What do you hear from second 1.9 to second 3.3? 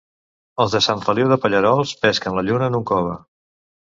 pesquen la lluna en un cove.